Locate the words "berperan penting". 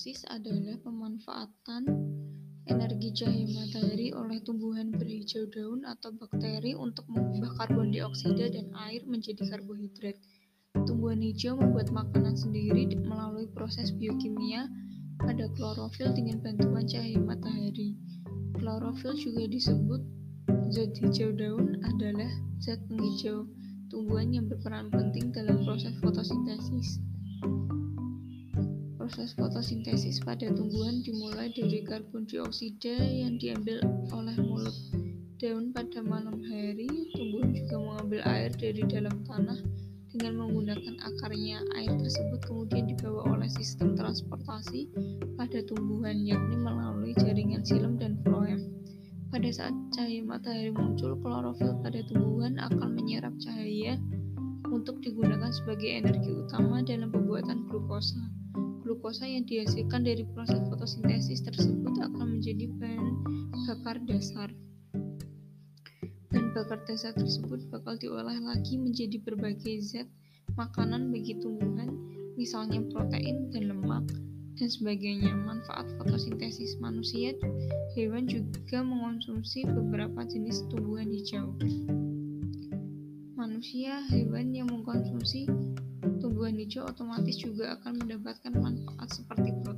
24.48-25.28